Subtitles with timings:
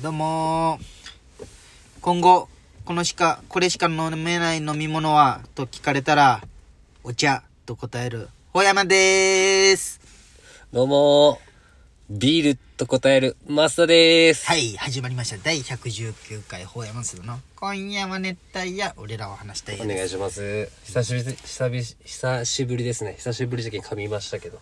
[0.00, 1.46] どうもー
[2.02, 2.48] 今後、
[2.84, 6.40] このしか、これしか飲めない飲み物はと聞かれたら、
[7.02, 10.00] お茶と答える、ほやまでーす。
[10.72, 14.46] どうもー、ビールと答える、マスタでーす。
[14.46, 15.38] はい、始まりました。
[15.38, 20.70] 第119回、ほやまするの、今夜は熱帯夜、俺らを話したいお願いします。
[20.84, 23.14] 久しぶり、久々久しぶりですね。
[23.18, 24.60] 久しぶりじゃけん噛みましたけど。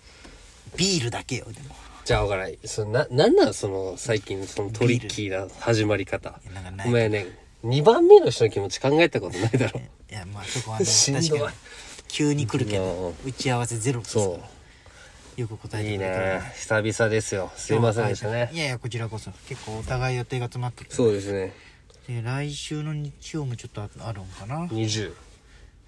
[0.79, 1.77] ビールだけよ、でも。
[2.07, 2.59] じゃあ、わからない。
[2.65, 6.89] その、な、なんなんその、最近、そのトリッキーな始まり方いやなんかない。
[6.89, 7.27] お前ね、
[7.65, 9.81] 2番目の人の気持ち考えたことないだろ。
[9.81, 11.57] いや、まあそこはね、 しんどい確かに、
[12.07, 14.41] 急に来るけうど、打ち合わせゼロですそ
[15.37, 15.83] よく答う。
[15.85, 16.53] いいえてくれたね。
[16.55, 17.51] 久々ですよ。
[17.57, 18.51] すいませんでしたね。
[18.53, 19.33] いやいや、こちらこそ。
[19.49, 20.95] 結構お互い予定が詰まってて。
[20.95, 21.53] そうですね。
[22.07, 25.13] で来週の日曜もちょっとああるんかな20。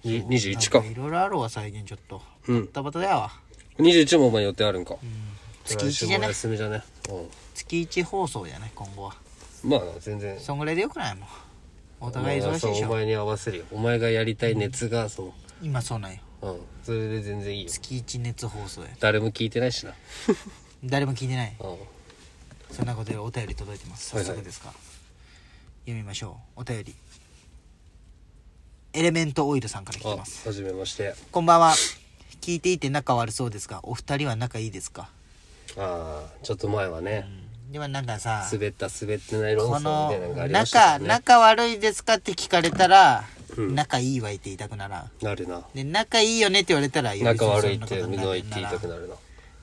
[0.03, 0.85] に21か。
[0.85, 3.31] いろいろあるわ最近ちょっとうんバタバタだわ
[3.77, 4.97] 21もお前予定あるんか。
[5.65, 6.83] 月1じゃない休みじゃね？
[7.09, 9.15] う月1放送じゃない今後は
[9.63, 9.67] ん。
[9.67, 10.39] まあ、全然。
[10.39, 11.15] そんぐらいでよくない？
[11.15, 11.27] もん
[12.01, 13.65] お互い忙しいでしょお前に合わせるよ。
[13.71, 16.59] お前がやりたい熱が、その、今そうなんようん。
[16.83, 17.69] それで全然いいよ。
[17.69, 19.93] 月1熱放送や誰も聞いてないしな。
[20.85, 21.77] 誰も聞いてないうん。
[22.75, 24.71] そんなことでお便り届いてますはいはい早速ですか、
[25.81, 26.95] 読みましょうお便り
[28.93, 31.15] エレメントオイルさんから来てあ、ますはじめまして。
[31.31, 31.73] こんばんは
[32.41, 35.09] 聞いていて仲悪そうですがお二人は仲いいですか？
[35.79, 37.25] ああ、ちょっと前はね、
[37.71, 41.07] でもなんかさ滑った滑ってない論こ争みたいなののがありました仲ね。
[41.07, 43.23] 仲悪いですかって聞かれたら、
[43.57, 45.63] うん仲いいわいって言いたくならんなるな。
[45.73, 49.15] で仲いいよねって言われたら仲悪いってよりの言って言いたくるなるな。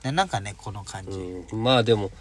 [0.03, 1.63] ななんかねこの感じ、うん。
[1.63, 2.11] まあでも、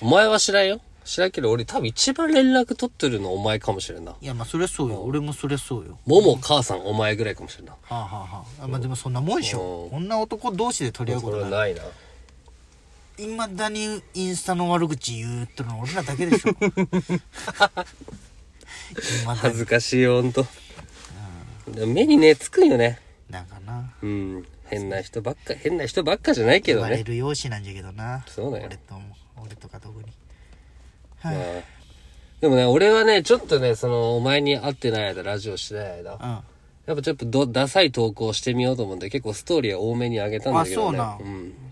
[0.00, 0.80] お前は知らんよ。
[1.04, 4.14] 知らんけど、俺多分一番連絡取ってるのお前かもしれんな。
[4.20, 7.72] いやまあそりゃそうよ俺もそりゃそうよもも母さんお前ぐらいかもしれんな。
[7.72, 11.90] はあはあはあまあでもそんなもんでしょうんこんな男同士で取り合うこそれとないはないな。
[13.18, 16.52] いまだにインスタの悪口言うとるの俺らだけでしょ
[19.34, 20.46] 恥ずかしいよ、ほんと。
[21.86, 23.00] 目にね、つくんよね。
[23.28, 24.46] なんかなうん。
[24.66, 26.88] 変な人ばっか、変な人ばっかじゃないけどね。
[26.88, 30.06] 言われる容姿なんじゃけどなそうだよ俺とも俺とか特に
[31.22, 31.34] まあ
[32.40, 36.38] でもね、俺はね、ちょっとね、その、お前に会ってない間、ラジオしてない間、うん
[36.86, 40.98] やっぱちょっとど、ダサい投稿してみようと思って、結構ストーリーは多めに上げたんだけどね。
[40.98, 41.67] あそううん。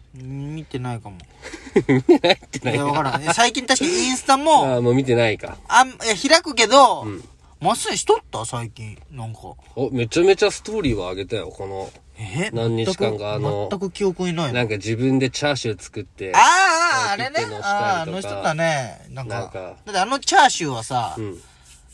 [0.57, 1.17] 見てないかも。
[1.87, 3.03] 見てないってないいや、わか。
[3.05, 3.23] からん。
[3.23, 5.59] え最近確かにインスタも、 ああ、もう見てないか。
[5.69, 5.97] あん、いや、
[6.31, 7.23] 開くけど、ん
[7.61, 8.45] まっすぐしとった？
[8.45, 8.99] 最近。
[9.11, 9.41] なんか。
[9.77, 11.91] お、めちゃめちゃストーリーは上げたよ、この。
[12.19, 12.51] え？
[12.53, 14.53] 何日間かあの全く記憶にないの？
[14.55, 16.33] なんか自分でチャーシュー作って。
[16.35, 17.47] ああ、あれね？
[17.63, 17.67] あ
[17.99, 19.01] あ、あたりとかの人だね。
[19.11, 19.35] なんか。
[19.35, 21.43] なんかだってあのチャーシューはさ、うん。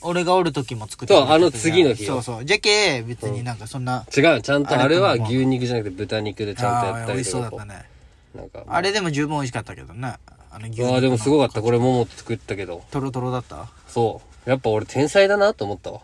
[0.04, 2.44] 俺がおる時も作ってそうあの次の日よそうそう。
[2.44, 7.50] じゃけ、別になんかそんな、違う、ちゃんとあれは牛肉じゃなくて豚肉でちゃんとやああ美味しったりとか。
[7.50, 7.91] そうだったね。
[8.34, 8.64] なんか。
[8.66, 10.14] あれでも十分美味しかったけどね。
[10.50, 11.62] あの牛肉のああ、でもすごかった。
[11.62, 12.82] これもも作ったけど。
[12.90, 13.68] トロトロだった？
[13.88, 14.50] そう。
[14.50, 16.00] やっぱ俺天才だなと思ったわ。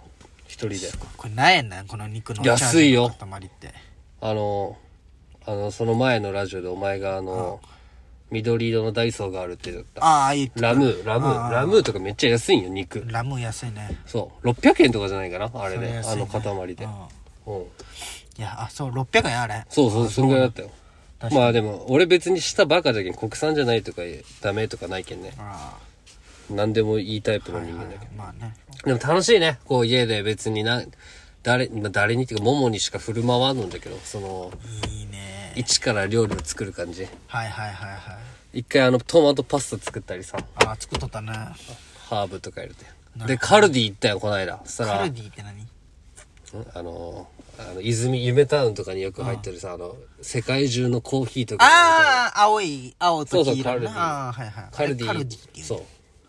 [0.47, 0.77] 一人で。
[1.17, 3.75] これ何やねんこの肉の安いよ塊って。
[4.21, 4.77] あの、
[5.47, 7.61] あの、その前のラジオでお前があの、
[8.31, 10.05] 緑色のダイソーがあるって言った。
[10.05, 13.03] ああ、言ってたラムー、ラムー、ラムーとかめっちゃ安いんよ、肉。
[13.07, 13.99] ラム安いね。
[14.07, 14.49] そう。
[14.49, 15.93] 600円とかじゃないかなあれね。
[15.93, 16.43] ねあの塊
[16.75, 16.85] で
[17.47, 17.55] うん。
[17.55, 17.63] うん。
[17.63, 17.67] い
[18.39, 19.65] や、あ、そう、600円あれ。
[19.71, 20.71] そうそう、そんぐらいだったよ。
[21.33, 24.03] まあでも、俺別に舌バカじゃけん、国産じゃないとか
[24.41, 25.33] ダメとかないけんね。
[25.39, 25.77] あ
[26.51, 28.13] 何でもいいタイプのあ、人間だけど。
[28.17, 28.55] まあね。
[28.85, 29.59] でも楽しいね。
[29.65, 30.83] こう家で別にな、
[31.43, 34.53] 誰、まあ誰にっていうか、ももにしか振る舞わんのんだけど、その、
[34.89, 35.53] いいね。
[35.57, 37.07] 一から料理を作る感じ。
[37.27, 37.97] はいはいはいは
[38.55, 38.61] い。
[38.61, 41.33] 一回あの、トマトパスタ作ったりさ、ああ、作っとったね。
[42.09, 42.87] ハーブとか入れて。
[43.27, 44.61] で、カルディ行ったよ、この間。
[44.65, 45.61] そしたら、カルディって何？
[45.63, 45.67] ん
[46.73, 51.65] あの、あの、泉、夢タウンとかによく入ってるさ、あの、世界中のコーヒーとか。
[51.65, 54.65] ああ、青い、青と黄色そうそうカルディああ、はいはい。
[54.71, 55.07] カルディ。
[55.07, 55.65] カルディ。
[55.65, 55.83] そう。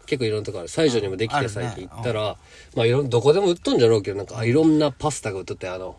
[0.08, 0.68] 結構いろんなとこある。
[0.68, 2.36] 西条にもできて最近行ったら、
[2.76, 5.98] まあいろん、どこでも売っとんじゃろうけど、なんかいろんなパスタが売っとって、あの、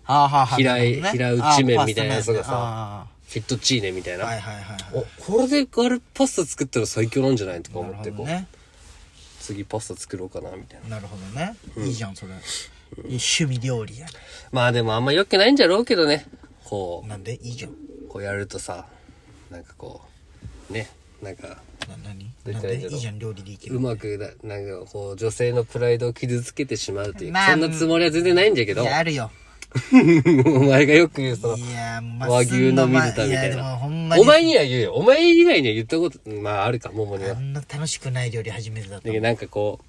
[0.57, 4.25] 平平打ち麺みたいなやつがさフィットチーネみたいな。
[4.25, 4.79] ああはいはいはいはい。
[4.95, 8.27] お、これでガルパスタ作ったら最強なんじゃないとか思って、こう。
[9.41, 10.97] 次パスタ作ろうかな、みたいな。
[10.97, 11.57] なるほどね。
[11.79, 12.33] いいじゃん、それ。
[12.99, 14.13] 趣味料理やね。
[14.53, 16.27] まあでもあんま良くないんじゃろうけどね。
[16.65, 17.35] こなんで？
[17.37, 17.71] いいじゃん。
[17.71, 17.75] う、
[18.09, 18.87] こうやるとさ、
[19.51, 20.03] なんかこ
[20.71, 20.89] う、ね、
[21.23, 21.49] なんか、
[21.89, 22.31] な、何？
[22.45, 23.77] どうなん言ったらいいんだろうでいいじゃん、料理できる。
[23.77, 29.31] うまくだ、なんかこう、女性のプライドを傷つけてしまうという、まあそんなつもりは全然ないんだけどい、や、あるよ。
[30.47, 33.77] お前がよく言うその、いや、ま和牛の水田みたいや、でもな。
[33.77, 34.23] ほんまに。
[34.23, 34.95] お前には言うよ。
[34.95, 37.37] お前以外には言ったこと、まああるか、桃には。
[37.37, 39.85] あんな楽しくない料理初めてだっただけどなんかこう、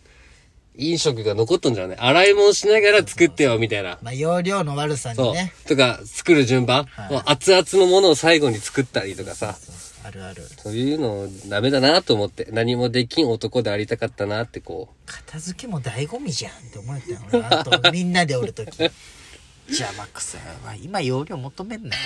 [0.82, 4.00] 飲食が残っとんじゃない洗い物しながら作ってよ、みたいな。
[4.02, 5.54] まあ、容量の悪さにね。。
[5.68, 9.54] とか、作る順番、はい熱々のものを最後に作ったりとかさ。
[9.54, 20.38] そうそうあるあるそういうのダメだなと思って、何もできん男でありたかったなってこう片付けも醍醐味じゃんって思ったよ俺あとみんなでおるときじゃあマックス
[20.82, 22.02] 今容量求めんなよ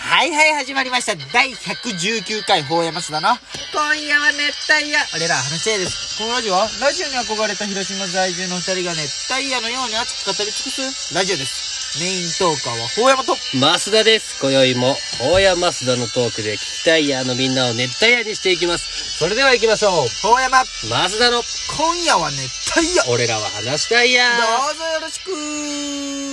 [0.00, 1.14] はいはい始まりました。
[1.32, 3.28] 第119回法山須田の
[3.72, 4.98] 今夜は熱帯夜。
[5.14, 6.16] 俺ら話したいです。
[6.18, 12.00] このラジオはラジオに憧れた広島在住の二人が熱帯夜のように熱く語り尽くすラジオです。
[12.00, 13.34] メイントーカーは法山と。
[13.34, 13.36] う。
[13.36, 14.40] 増田です。
[14.40, 19.18] 今宵も、大山増田のトークで聞きたいやのみんなを熱帯夜にしていきます。
[19.18, 19.92] それでは行きましょう。
[20.22, 23.10] 法山増田の、今夜は熱帯夜。
[23.10, 26.29] 俺らは話したいやどうぞよろしく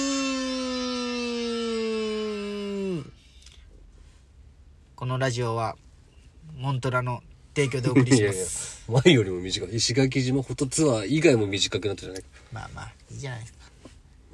[4.97, 5.75] このラジオは
[6.57, 7.21] モントラの
[7.55, 8.83] 提供でお送りしいやいやます。
[9.05, 9.75] 前よりも短い。
[9.75, 12.27] 石垣島フォトツアー以外も短くなったじゃないか。
[12.51, 13.59] まあまあいいじゃないですか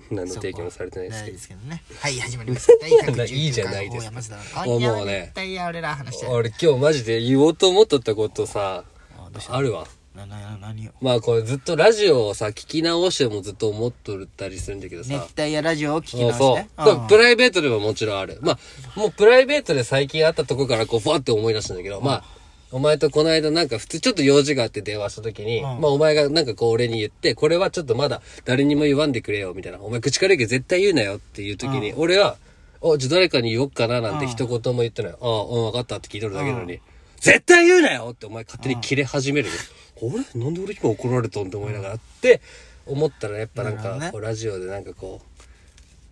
[0.09, 1.35] 何の提供もされてないですけど。
[1.35, 8.85] ですけどねはい始まりました第119いいじゃないですかもうね熱帯夜俺ら話して俺今日マジで言おうと思っとったことさ、
[9.49, 9.85] あるわ。
[10.15, 10.91] ななな何を？
[11.01, 15.13] まあこれずっとラジオをさ、聞き直してもずっと思っとったりするんだけどさ。
[15.13, 16.39] 熱帯夜ラジオを聞き直して？
[16.39, 16.55] そう。
[16.57, 18.37] だからプライベートでももちろんある。
[18.41, 22.23] まあ、もうプライベートで最近会ったとこからこう、ふわって思い出したんだけど、まあ、
[22.71, 29.79] お前とこの間なんか普通ちょっと用事があって電話した時に、まあお前がなんかこう俺に言って、これはちょっとまだ誰にも言わんでくれよ、みたいな。
[29.79, 32.37] お前口軽いけど絶対言うなよっていう時に、俺は、
[32.81, 35.11] お、じゃあ誰かに言おっかななんて一言も言ってない。
[35.11, 36.79] ああ、うん、分かったって聞いとるだけなのに、
[37.17, 39.53] 絶対言うなよってお前勝手にキレ始めるよ。
[40.03, 42.41] 俺なんで俺今怒られたんって思いながらって
[42.85, 45.45] 思ったらやっぱなんか、こうラジオでなんかこう、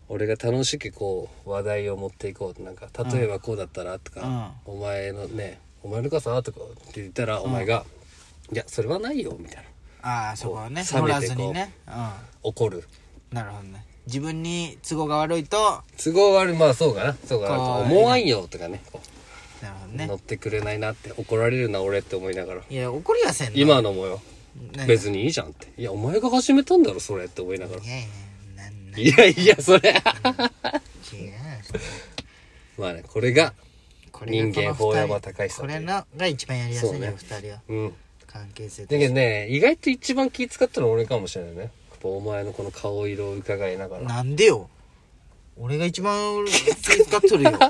[0.07, 7.85] 俺が楽しくこう話題を持っていこうとなんか例えばこうだったらとか、お前のねお前の傘とかって言ったらお前が、
[8.53, 9.63] いやそれはないよみたい
[10.03, 10.09] な。
[10.09, 11.73] ああそこはね冷めてこうずにね。
[11.87, 11.91] う
[12.43, 12.77] 怒る。
[12.79, 13.85] んなるほどね。
[14.07, 17.15] 自分に都合が悪いと都合悪いまあそうかな。
[17.25, 18.81] そうかな思わんよとかね
[19.61, 20.07] なるほどね。
[20.07, 22.61] 乗ってくれないなって怒られるな俺って思いながら。
[22.69, 23.59] いや怒りはせんの。
[23.59, 24.21] 今のもよ。
[24.75, 25.67] 何別にいいじゃんって。
[25.77, 27.83] いやお前が始めたんだろそれって思いながら。
[27.83, 28.05] いやいや
[28.55, 29.89] なんなんいやいやそれ。
[29.89, 30.01] 違う
[32.77, 33.53] まあねこれが
[34.11, 37.13] これが人間この二人法山高久これのが一番やりやすいよそうね。
[37.17, 37.61] 二人は。
[37.67, 37.93] うん。
[38.27, 41.61] 関係性とだけどね、意外と一番気使ったのは俺かもしれないね。
[41.61, 41.69] やっ
[42.01, 44.03] ぱお前のこの顔色を伺いながら。
[44.03, 44.69] なんでよ。
[45.57, 47.51] 俺が一番気使っとるよ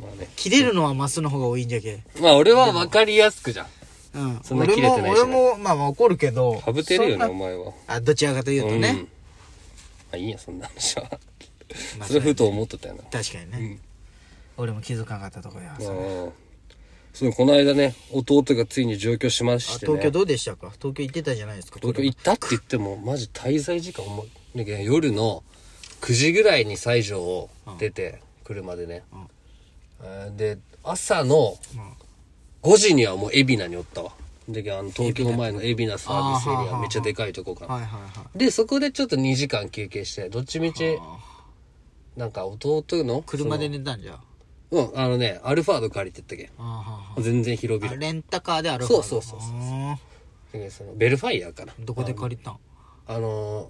[0.00, 0.28] まあね。
[0.36, 3.66] 切れるのはマスの方が多いんじゃけまあ俺は分かりやすくじゃん。
[4.14, 7.72] うんそんな俺も切れてないしね俺もまあまあ怒るけどかぶってるよね、そんなお前は。
[7.86, 8.96] あどちらかというとね、うん。
[8.96, 9.02] ま
[10.12, 11.02] あいいや、そんな話は。
[11.98, 13.02] まあそれふと思っとったよな。
[13.04, 13.78] 確かにね、
[14.56, 16.32] 俺も気づかなかったとこや、それうん。
[17.12, 19.92] そう、この間ね、弟がついに上京しまあしてね。
[19.92, 20.72] 東京どうでしたか？
[20.80, 24.28] 東京行ってたじゃないですか東京行ったって言っても、マジ滞在時間重い。
[24.58, 25.42] だけど夜の
[26.00, 29.02] 9時ぐらいに西条を出て、車でね。
[29.12, 29.18] えー
[30.36, 31.58] で、朝の
[32.62, 34.12] 5時にはもう海老名におったわ。
[34.48, 37.74] で、あの、東京前の海老名サービスエリアめっちゃでかいとこから。
[37.74, 38.38] はいはいはい。
[38.38, 40.98] で、そこでちょっと2時間休憩して、どっちみち、
[42.16, 44.18] なんか弟の車で寝たんじゃ
[44.70, 47.98] うん、あのね、アルファード借りてったけあはあは全然広あ々。
[47.98, 49.98] レンタカーであるそうそうそうそうあ
[50.52, 51.72] でそのベルファイアかな。
[51.72, 52.58] ーどこで借りたん？
[53.06, 53.68] あのー、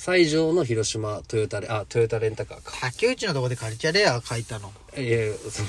[0.00, 2.72] 西条の広島トヨタレ、あ、トヨタレンタカーか。
[2.80, 5.68] 竹内のとこで借りちゃれや書いたのいやいや、その、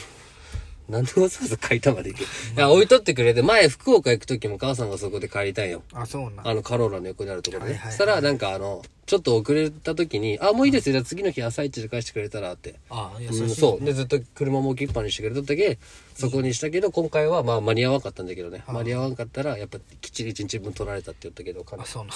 [0.87, 2.21] なんでわざわざ書いたまで行く？
[2.21, 2.25] い
[2.55, 5.83] や、置いとってくれて、前福岡行く時も母さんがそこで借りたんよ。
[5.91, 7.71] あそうなんあの、カローラの横にあるところで。
[7.71, 10.93] はいはいはいそしたら、なんかあの、ちょっと遅れた時に、あ、もういいですよ。
[10.93, 12.75] じゃあ次の日朝一で返してくれたらって。
[12.89, 13.83] あ優うん、しい、そう。
[13.83, 15.77] で、ずっと車も置きっぱにしてくれとったけ、
[16.15, 18.63] そこにしたけど、今回はまあ間に合わんかったんだけどね。
[18.67, 22.11] 間に合わんかったら、やっぱきっちり1日分取られたって言ったけど、あそうな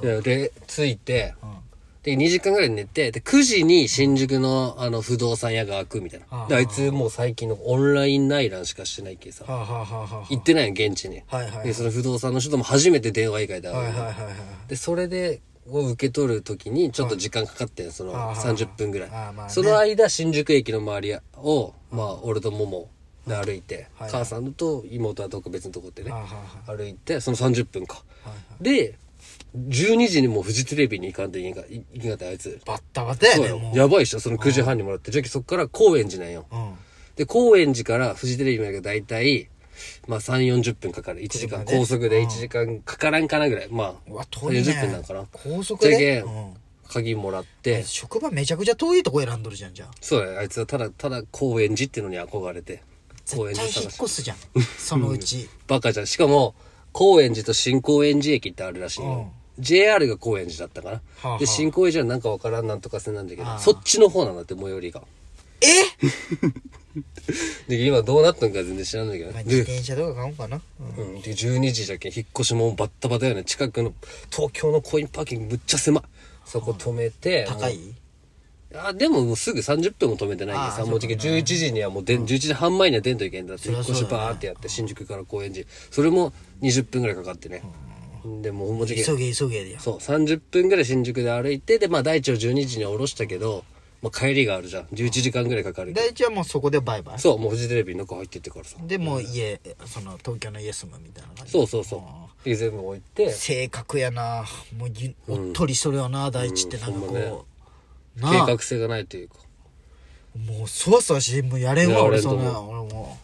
[0.00, 1.54] で、で着いて、うん。
[2.04, 6.26] で、2時間ぐらい寝て、で、9時に新宿のあの不動産屋が開くみたいな。
[6.30, 6.48] ああ。
[6.48, 11.22] で、あいつもう最近のオンライン内覧しかしてないけさ、行ってないよ、現地に。
[11.26, 11.56] はいはい。
[11.56, 13.94] はいで、その不動産の人とも初めて電話以外で会う
[14.68, 19.10] で、それで、を受け取る時にちょっと時間かかってん、そのああ30分ぐらい。
[19.10, 19.52] ああまあね。
[19.52, 22.90] その間、新宿駅の周りを、まあ、俺とモモ
[23.26, 26.12] で歩いて、はい母さんと妹はどこ別のとこってね、
[26.66, 28.02] 歩いて、その30分か。
[28.24, 28.62] はいはい。
[28.62, 28.98] で、
[29.56, 32.60] 12時にもうフジテレビに行かんといけんか、いいけんかったあいつ。
[32.66, 33.72] バッタバタやそうよねも。
[33.72, 35.10] うやばいっしょ、その9時半にもらって。
[35.10, 36.46] じゃあそっから高円寺なんよ。
[36.50, 36.74] うん
[37.16, 39.48] で、高円寺からフジテレビまでがだいたい、
[40.08, 41.20] まあ3、40分かかる。
[41.20, 43.68] 1時間、車で高速で1時間かからんかなぐらい。
[43.70, 45.24] まあ、うわ遠いね40分なんかな。
[45.32, 46.54] 高速でじゃけんうん
[46.88, 52.82] 鍵もらって、職場めちゃくちゃ遠いとこ選んどるじゃんじゃあそうや、あいつはただ、ただ高円寺っていうのに憧れて、
[53.32, 54.36] 高円絶対引っ越すじゃん
[54.78, 56.06] そのうちバカじゃん。
[56.06, 56.54] しかも、
[56.92, 59.32] 高円寺と新高円寺駅ってあるらしいよ。
[59.58, 60.94] JR が高円寺だったかな。
[60.94, 65.02] はあはあで、新高円寺はなんかわからんなんとかせなんだけど、ああそっちの方なんだって、最寄りが。
[65.60, 65.66] え？
[67.68, 69.44] で、今どうなったのか全然知らないけどまあ、ね。
[69.44, 70.60] 自で、転車とか買おうかな。
[70.96, 73.44] うんうん、で、12時じゃけん、引っ越しもバッタバタよね。
[73.44, 73.92] 近くの、
[74.30, 76.04] 東京のコインパーキングむっちゃ狭い。
[76.44, 77.46] そこ止めて。
[77.48, 77.78] 高い？
[78.76, 85.66] あ、でももうすぐ30分も止めてないけどあさ、もうじき11時にはもうで、11時半前には出んといけんだって、そり引っ越しゃそうだねバーってやって、新宿から高円寺。
[85.90, 87.62] それも20分ぐらいかかってね。
[88.42, 89.80] で、もうもうじき、急げ急げでや。
[89.80, 93.64] そう、30分ぐらい新宿で歩いて、で、まあ大地を12時に降ろしたけど、
[94.02, 94.84] まあ帰りがあるじゃん。
[94.86, 96.00] 11時間ぐらいかかるけど。
[96.00, 97.18] 第一はもうそこでバイバイ？
[97.18, 98.76] そう、もうフジテレビの中入ってってからさ。
[98.86, 101.52] で、もう家、その東京の家住むみたいな感じ？
[101.52, 102.44] そうそうそう。
[102.44, 104.44] で全部置いて、性格やな。
[104.76, 107.46] もうゆ、おっとりしとるよな、大地ってなんかこ
[108.18, 108.20] う。
[108.20, 109.36] なあ計画性がないというか。
[110.36, 112.60] もうそわそわし、もうやれんわ、や俺そんな。
[112.60, 113.18] 俺も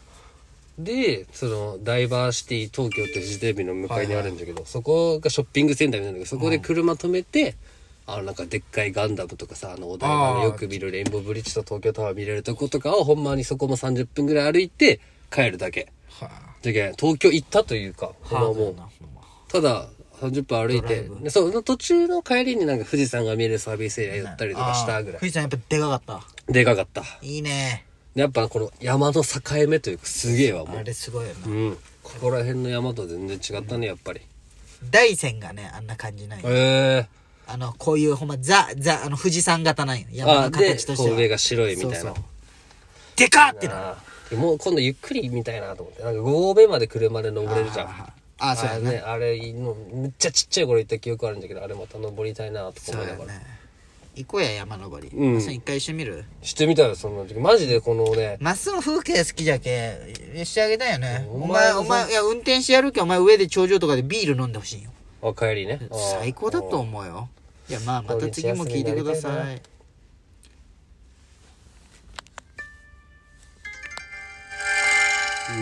[0.85, 7.57] で、その、ダイバーシティ東京ってフジテレビの向かいにあるんだけど、そこがショッピングセンターみたいなんだけど、そこで車止めて、
[8.07, 15.89] あの、なんかでっかいガンダムとかさ、あの、お台場のよく見るレインボーブリッジと東京タワー見れるとことかを、ほんまにそこも30分ぐらい歩いて、帰るだけ。
[16.21, 16.25] う。
[16.25, 16.31] は
[16.63, 18.89] じゃけん東京行ったというか、あ、ほんまもう、な
[19.49, 19.89] ただ、
[20.21, 25.21] 30分歩いて、でそう、の途中の帰りになんか富士山が見えるサービスエリア寄ったりとかしたぐらい。
[25.21, 26.53] 富士山やっぱでかかった。
[26.53, 27.03] でかかった。
[27.23, 27.87] いいね。
[28.21, 30.79] やっぱこの山の境目というかすげえわ、もう。
[30.79, 31.47] あれすごいよな。
[31.47, 31.79] うん。
[32.03, 34.21] ここら辺の山と全然違ったね、やっぱり。
[34.91, 36.41] 大山がね、あんな感じない。
[36.45, 40.07] ええあの、こういうほんま、ザ、ザ、あの、富士山型なんよ。
[40.13, 41.17] 山あ、ので、形としては。
[41.17, 41.97] 上が白いみたいな。
[41.97, 42.25] そうそう
[43.17, 43.91] でかってな。
[43.93, 46.03] あーもう今度ゆっくり見たいなと思って。
[46.05, 47.87] なんか5合目まで車で登れるじゃん。
[47.89, 48.91] ああ、そうやね。
[48.93, 48.99] ね。
[48.99, 53.33] あれの、めっちゃちっちゃい頃行った記憶あるんだけど、あれまた登りたいなと思いながら。
[53.33, 53.60] ね。
[54.17, 55.09] 行こうや、山登り。
[55.17, 56.25] うん一回してみる？
[56.43, 57.35] してみたよ、その時。
[57.35, 60.15] マジでこのね、まっすぐ風景好きじゃけ、
[60.45, 61.27] してあげたいよね。
[61.31, 64.91] おお前、お前、いや、運転してやるけど、お前上で頂上とかでビール飲んでほしいんよ。
[65.23, 65.81] あ、帰りね。
[66.21, 67.29] 最高だと思うよ。
[67.69, 69.63] いや、まあ、また次も聞いてください。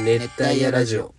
[0.04, 1.14] 熱帯夜ラジオ。